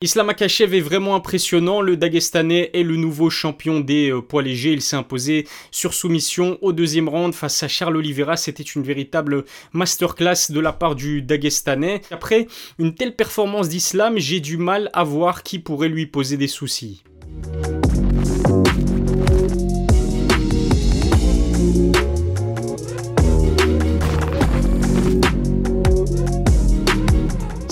[0.00, 4.70] Islam Akachev est vraiment impressionnant, le Dagestanais est le nouveau champion des euh, poids légers,
[4.70, 9.44] il s'est imposé sur soumission au deuxième round face à Charles Oliveira, c'était une véritable
[9.72, 12.02] masterclass de la part du Dagestanais.
[12.12, 12.46] Après
[12.78, 17.02] une telle performance d'Islam, j'ai du mal à voir qui pourrait lui poser des soucis.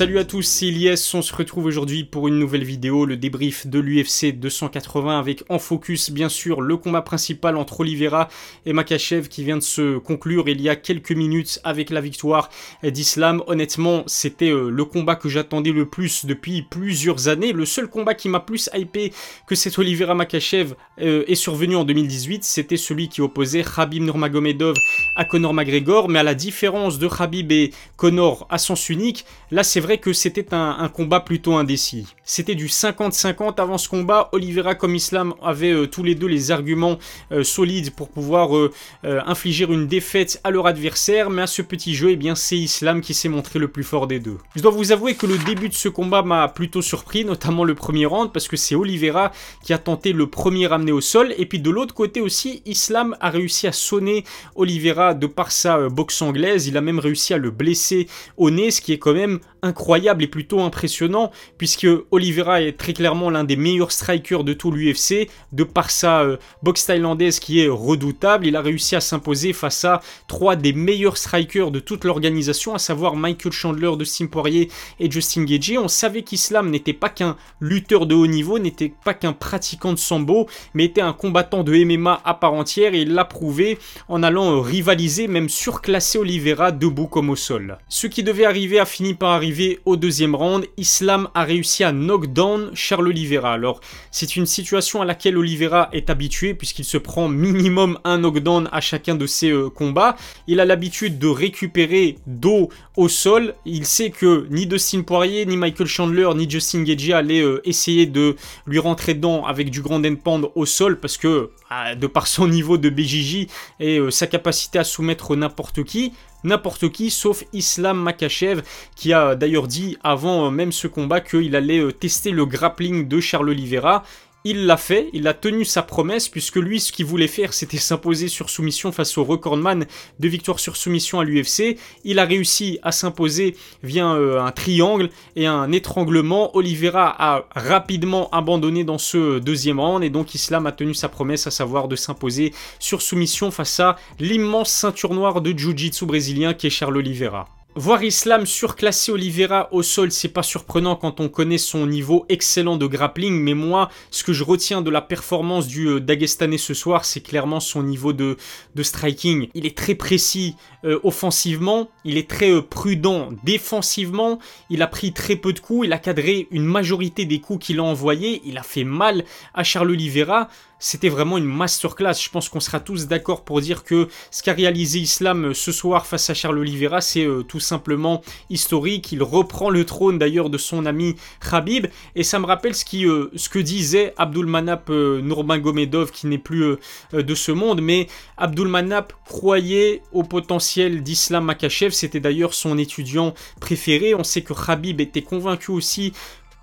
[0.00, 3.66] Salut à tous, c'est Ilyes, on se retrouve aujourd'hui pour une nouvelle vidéo, le débrief
[3.66, 8.30] de l'UFC 280 avec en focus bien sûr le combat principal entre Oliveira
[8.64, 12.48] et Makachev qui vient de se conclure il y a quelques minutes avec la victoire
[12.82, 13.42] d'Islam.
[13.46, 17.52] Honnêtement, c'était euh, le combat que j'attendais le plus depuis plusieurs années.
[17.52, 19.12] Le seul combat qui m'a plus hypé
[19.46, 24.76] que cet Oliveira Makachev euh, est survenu en 2018, c'était celui qui opposait Khabib Nurmagomedov
[25.14, 29.62] à Conor McGregor, mais à la différence de Khabib et Conor à sens unique, là
[29.62, 32.06] c'est vrai que c'était un, combat plutôt indécis.
[32.24, 34.28] C'était du 50-50 avant ce combat.
[34.32, 36.98] Oliveira comme Islam avaient euh, tous les deux les arguments
[37.32, 38.70] euh, solides pour pouvoir euh,
[39.02, 43.00] infliger une défaite à leur adversaire, mais à ce petit jeu, eh bien c'est Islam
[43.00, 44.38] qui s'est montré le plus fort des deux.
[44.54, 47.74] Je dois vous avouer que le début de ce combat m'a plutôt surpris, notamment le
[47.74, 49.32] premier round, parce que c'est Oliveira
[49.64, 53.16] qui a tenté le premier ramené au sol, et puis de l'autre côté aussi, Islam
[53.20, 57.38] a réussi à sonner Oliveira de par sa boxe anglaise, il a même réussi à
[57.38, 62.62] le blesser au nez, ce qui est quand même incroyable et plutôt impressionnant, puisque Oliveira
[62.62, 66.86] est très clairement l'un des meilleurs strikers de tout l'UFC, de par sa euh, boxe
[66.86, 68.46] thaïlandaise qui est redoutable.
[68.46, 72.78] Il a réussi à s'imposer face à trois des meilleurs strikers de toute l'organisation, à
[72.78, 75.78] savoir Michael Chandler de Sim Poirier et Justin Gagey.
[75.78, 79.98] On savait qu'Islam n'était pas qu'un lutteur de haut niveau, n'était pas qu'un pratiquant de
[79.98, 84.22] sambo, mais était un combattant de MMA à part entière et il l'a prouvé en
[84.22, 87.78] allant euh, rivaliser, même surclasser Oliveira debout comme au sol.
[87.88, 89.49] Ce qui devait arriver a fini par arriver
[89.84, 93.52] au deuxième round, Islam a réussi à knock down Charles Oliveira.
[93.52, 98.68] Alors, c'est une situation à laquelle Oliveira est habitué puisqu'il se prend minimum un knockdown
[98.72, 100.16] à chacun de ses euh, combats.
[100.46, 103.54] Il a l'habitude de récupérer dos au sol.
[103.64, 108.06] Il sait que ni Dustin Poirier, ni Michael Chandler, ni Justin Gagey allaient euh, essayer
[108.06, 108.36] de
[108.66, 112.48] lui rentrer dedans avec du grand endpound au sol parce que, ah, de par son
[112.48, 113.46] niveau de BJJ
[113.80, 116.12] et euh, sa capacité à soumettre n'importe qui,
[116.44, 118.62] n'importe qui sauf Islam Makachev
[118.96, 123.20] qui a d'ailleurs dit avant même ce combat qu'il allait euh, tester le grappling de
[123.20, 124.04] Charles Oliveira
[124.44, 127.76] il l'a fait, il a tenu sa promesse, puisque lui, ce qu'il voulait faire, c'était
[127.76, 129.86] s'imposer sur soumission face au recordman
[130.18, 131.76] de victoire sur soumission à l'UFC.
[132.04, 136.56] Il a réussi à s'imposer via euh, un triangle et un étranglement.
[136.56, 141.46] Oliveira a rapidement abandonné dans ce deuxième round, et donc Islam a tenu sa promesse,
[141.46, 146.66] à savoir de s'imposer sur soumission face à l'immense ceinture noire de Jiu-Jitsu brésilien qui
[146.66, 147.59] est Charles Oliveira.
[147.80, 152.76] Voir Islam surclasser Oliveira au sol, c'est pas surprenant quand on connaît son niveau excellent
[152.76, 157.06] de grappling, mais moi, ce que je retiens de la performance du euh, ce soir,
[157.06, 158.36] c'est clairement son niveau de,
[158.74, 159.48] de striking.
[159.54, 165.14] Il est très précis euh, offensivement, il est très euh, prudent défensivement, il a pris
[165.14, 168.58] très peu de coups, il a cadré une majorité des coups qu'il a envoyés, il
[168.58, 169.24] a fait mal
[169.54, 172.14] à Charles Oliveira c'était vraiment une masterclass.
[172.14, 175.70] Je pense qu'on sera tous d'accord pour dire que ce qu'a réalisé Islam euh, ce
[175.70, 179.12] soir face à Charles Oliveira, c'est euh, tout simplement historique.
[179.12, 181.14] Il reprend le trône d'ailleurs de son ami
[181.48, 181.86] Khabib.
[182.16, 186.76] Et ça me rappelle ce, euh, que disait Abdulmanap Nurmagomedov, qui n'est plus
[187.12, 187.82] de ce monde.
[187.82, 188.06] Mais
[188.38, 191.90] Abdulmanap croyait au potentiel d'Islam Makachev.
[191.90, 194.14] C'était d'ailleurs son étudiant préféré.
[194.14, 196.12] On sait que Khabib était convaincu aussi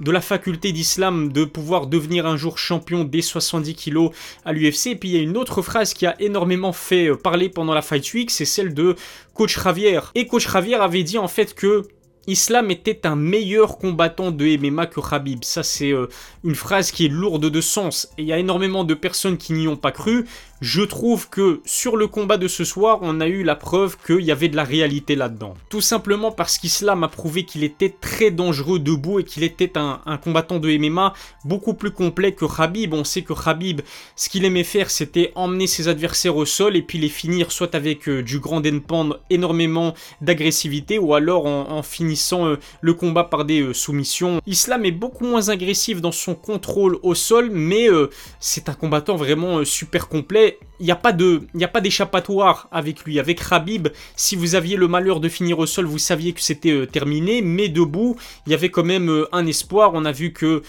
[0.00, 4.10] de la faculté d'islam de pouvoir devenir un jour champion des 70 kilos
[4.44, 4.88] à l'UFC.
[4.88, 7.74] Et puis il y a une autre phrase qui a énormément fait euh, parler pendant
[7.74, 8.96] la Fight Week, c'est celle de
[9.34, 10.00] Coach Javier.
[10.14, 11.86] Et Coach Javier avait dit en fait que
[12.26, 15.44] Islam était un meilleur combattant de MMA que Khabib.
[15.44, 16.08] Ça, c'est euh,
[16.42, 18.08] une phrase qui est lourde de sens.
[18.18, 20.26] Et il y a énormément de personnes qui n'y ont pas cru.
[20.62, 24.22] Je trouve que sur le combat de ce soir, on a eu la preuve qu'il
[24.22, 25.52] y avait de la réalité là-dedans.
[25.68, 30.00] Tout simplement parce qu'Islam a prouvé qu'il était très dangereux debout et qu'il était un,
[30.24, 31.12] combattant de MMA
[31.44, 32.94] beaucoup plus complet que Khabib.
[32.94, 33.82] On sait que Khabib,
[34.16, 37.74] ce qu'il aimait faire, c'était emmener ses adversaires au sol et puis les finir soit
[37.74, 39.92] avec euh, du grand endpoint, énormément
[40.22, 44.40] d'agressivité, ou alors en, finissant euh, le combat par des euh, soumissions.
[44.46, 47.88] Islam est beaucoup moins agressif dans son contrôle au sol, mais
[48.40, 50.45] c'est un combattant vraiment super complet
[50.80, 50.92] il n'y
[51.64, 53.18] a pas d'échappatoire avec lui.
[53.18, 56.70] Avec Rabib, si vous aviez le malheur de finir au sol, vous saviez que c'était
[56.70, 58.16] euh, terminé, mais debout,
[58.46, 59.92] il y avait quand même euh, un espoir.
[59.94, 60.62] On a vu que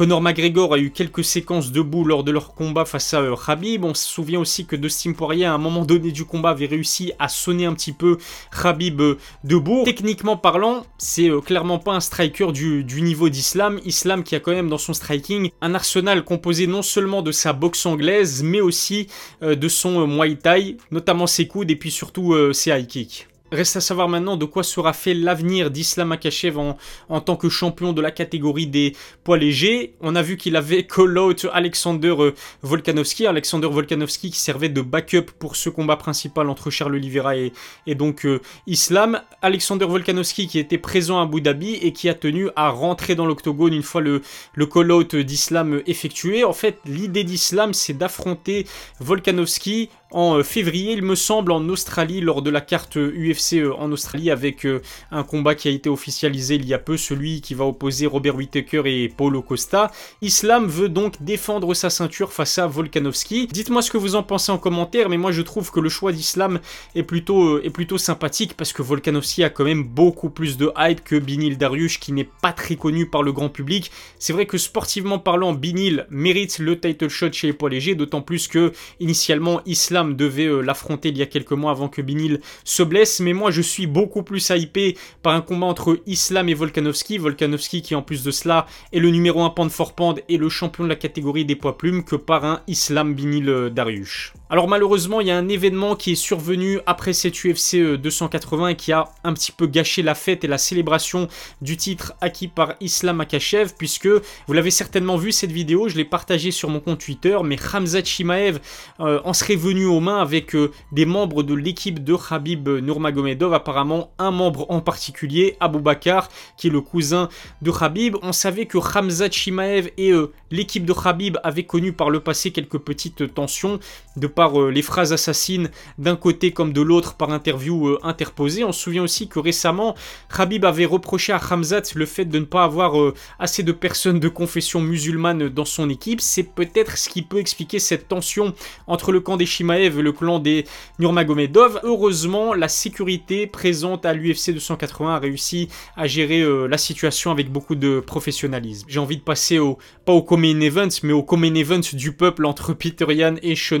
[0.00, 3.84] Conor McGregor a eu quelques séquences debout lors de leur combat face à Khabib.
[3.84, 7.12] On se souvient aussi que Dustin Poirier, à un moment donné du combat, avait réussi
[7.18, 8.16] à sonner un petit peu
[8.62, 9.02] Khabib
[9.44, 9.82] debout.
[9.84, 13.78] Techniquement parlant, c'est clairement pas un striker du, du niveau d'Islam.
[13.84, 17.52] Islam qui a quand même dans son striking un arsenal composé non seulement de sa
[17.52, 19.06] boxe anglaise, mais aussi
[19.42, 23.26] de son Muay Thai, notamment ses coudes et puis surtout ses high kicks.
[23.52, 26.76] Reste à savoir maintenant de quoi sera fait l'avenir d'Islam Akachev en,
[27.08, 28.94] en, tant que champion de la catégorie des
[29.24, 29.94] poids légers.
[30.00, 33.26] On a vu qu'il avait call out Alexander euh, Volkanovski.
[33.26, 37.52] Alexander Volkanovski qui servait de backup pour ce combat principal entre Charles Oliveira et,
[37.86, 39.20] et donc euh, Islam.
[39.42, 43.26] Alexander Volkanovski qui était présent à Abu Dhabi et qui a tenu à rentrer dans
[43.26, 44.22] l'octogone une fois le,
[44.54, 46.44] le call out d'Islam effectué.
[46.44, 48.66] En fait, l'idée d'Islam c'est d'affronter
[49.00, 53.74] Volkanovski en euh, février, il me semble, en Australie, lors de la carte UFC euh,
[53.74, 57.40] en Australie, avec euh, un combat qui a été officialisé il y a peu, celui
[57.40, 59.90] qui va opposer Robert Whittaker et Paulo Costa.
[60.22, 63.46] Islam veut donc défendre sa ceinture face à Volkanovski.
[63.46, 66.12] Dites-moi ce que vous en pensez en commentaire, mais moi je trouve que le choix
[66.12, 66.60] d'Islam
[66.94, 71.02] est plutôt, est plutôt sympathique, parce que Volkanovski a quand même beaucoup plus de hype
[71.02, 73.90] que Binil Dariush, qui n'est pas très connu par le grand public.
[74.18, 78.22] C'est vrai que sportivement parlant, Binil mérite le title shot chez les poids légers, d'autant
[78.22, 82.40] plus que initialement Islam devait euh, l'affronter il y a quelques mois avant que Binil
[82.64, 86.54] se blesse, mais moi je suis beaucoup plus hypé par un combat entre Islam et
[86.54, 89.94] Volkanovski, Volkanovski qui en plus de cela est le numéro 1 pand for
[90.28, 93.70] et le champion de la catégorie des poids plumes, que par un Islam Binil euh,
[93.70, 94.32] Dariush.
[94.52, 98.74] Alors malheureusement, il y a un événement qui est survenu après cette UFC 280 et
[98.74, 101.28] qui a un petit peu gâché la fête et la célébration
[101.62, 106.04] du titre acquis par Islam Akachev, puisque vous l'avez certainement vu cette vidéo, je l'ai
[106.04, 108.58] partagée sur mon compte Twitter, mais Hamzat Shimaev
[108.98, 113.54] euh, en serait venu aux mains avec euh, des membres de l'équipe de Khabib Nurmagomedov,
[113.54, 117.28] apparemment un membre en particulier, Abou Bakar, qui est le cousin
[117.62, 118.16] de Khabib.
[118.22, 122.50] On savait que Hamzat Shimaev et euh, l'équipe de Khabib avaient connu par le passé
[122.50, 123.78] quelques petites tensions
[124.16, 128.64] de euh, les phrases assassines d'un côté comme de l'autre par interview euh, interposée.
[128.64, 129.94] On se souvient aussi que récemment,
[130.34, 134.20] Khabib avait reproché à Hamzat le fait de ne pas avoir euh, assez de personnes
[134.20, 136.20] de confession musulmane dans son équipe.
[136.20, 138.54] C'est peut-être ce qui peut expliquer cette tension
[138.86, 140.64] entre le camp des Shimaev et le clan des
[140.98, 141.80] Nurmagomedov.
[141.82, 147.74] Heureusement, la sécurité présente à l'UFC 280 a réussi à gérer la situation avec beaucoup
[147.74, 148.86] de professionnalisme.
[148.88, 152.46] J'ai envie de passer au, pas au Common Event, mais au Common Event du peuple
[152.46, 153.80] entre Peter Yan et Sean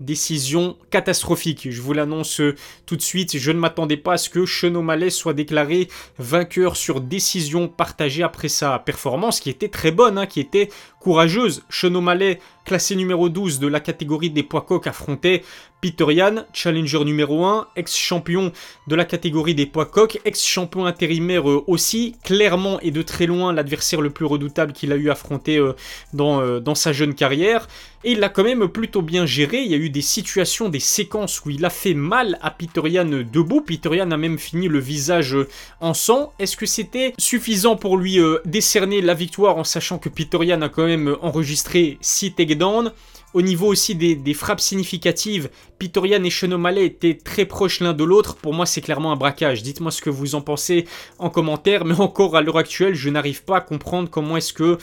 [0.00, 1.70] décision catastrophique.
[1.70, 2.40] Je vous l'annonce
[2.86, 5.88] tout de suite, je ne m'attendais pas à ce que O'Malley soit déclaré
[6.18, 10.70] vainqueur sur décision partagée après sa performance, qui était très bonne, hein, qui était
[11.00, 11.62] courageuse.
[11.82, 15.42] O'Malley, classé numéro 12 de la catégorie des poids coqs, affrontait
[15.80, 18.52] Peter Yan, challenger numéro 1, ex-champion
[18.86, 23.52] de la catégorie des poids coqs, ex-champion intérimaire euh, aussi, clairement et de très loin
[23.52, 25.74] l'adversaire le plus redoutable qu'il a eu affronté euh,
[26.12, 27.66] dans, euh, dans sa jeune carrière.
[28.04, 30.80] Et il l'a quand même plutôt bien géré, il y a eu des situations, des
[30.80, 34.68] séquences où il a fait mal à Peter Yan debout, Peter Yan a même fini
[34.68, 35.36] le visage
[35.80, 36.32] en sang.
[36.38, 40.68] Est-ce que c'était suffisant pour lui décerner la victoire en sachant que Peter Yan a
[40.68, 42.92] quand même enregistré 6 takedowns?
[43.32, 48.34] Au niveau aussi des, frappes significatives, Pitorian et Sean étaient très proches l'un de l'autre.
[48.36, 49.62] Pour moi, c'est clairement un braquage.
[49.62, 50.86] Dites-moi ce que vous en pensez
[51.20, 51.84] en commentaire.
[51.84, 54.78] Mais encore à l'heure actuelle, je n'arrive pas à comprendre comment est-ce que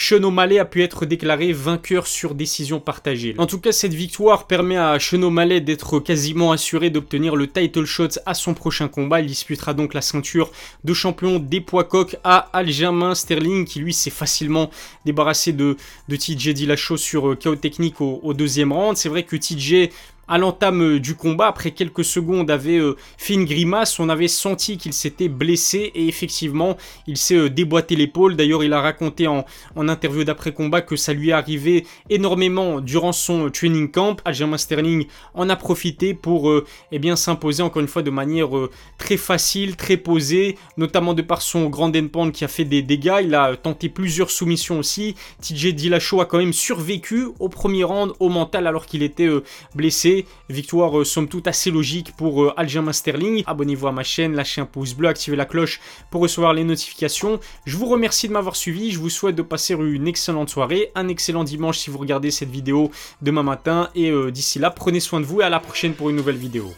[0.00, 3.34] Sean O'Malley a pu être déclaré vainqueur sur décision partagée.
[3.36, 7.84] En tout cas, cette victoire permet à Sean O'Malley d'être quasiment assuré d'obtenir le title
[7.84, 9.20] shot à son prochain combat.
[9.20, 10.52] Il disputera donc la ceinture
[10.84, 14.70] de champion des poids coqs à Aljamain Sterling, qui lui s'est facilement
[15.04, 15.76] débarrassé de,
[16.08, 18.96] de TJ Dillashaw sur chaos euh, technique au deuxième round.
[18.96, 19.90] C'est vrai que TJ
[20.28, 23.98] à l'entame euh, du combat, après quelques secondes, avait euh, fait une grimace.
[23.98, 28.36] On avait senti qu'il s'était blessé et effectivement, il s'est euh, déboîté l'épaule.
[28.36, 29.44] D'ailleurs, il a raconté en,
[29.76, 34.16] interview d'après-combat que ça lui est arrivé énormément durant son training camp.
[34.26, 36.52] Aljamain Sterling en a profité pour
[36.92, 38.50] eh bien s'imposer encore une fois de manière
[38.98, 43.20] très facile, très posée, notamment de par son grand endpoint qui a fait des dégâts.
[43.22, 45.14] Il a tenté plusieurs soumissions aussi.
[45.40, 49.28] TJ Dillashaw a quand même survécu au premier round au mental alors qu'il était
[49.74, 50.17] blessé.
[50.48, 53.42] Victoire euh, somme toute assez logique pour euh, Sterling.
[53.46, 57.40] Abonnez-vous à ma chaîne, lâchez un pouce bleu, activez la cloche pour recevoir les notifications.
[57.64, 61.08] Je vous remercie de m'avoir suivi, je vous souhaite de passer une excellente soirée, un
[61.08, 62.90] excellent dimanche si vous regardez cette vidéo
[63.22, 66.10] demain matin et euh, d'ici là, prenez soin de vous et à la prochaine pour
[66.10, 66.72] une nouvelle vidéo.